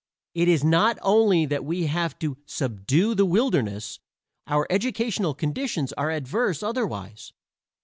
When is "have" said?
1.85-2.13